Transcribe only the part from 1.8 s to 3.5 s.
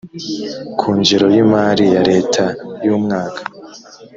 ya leta y umwaka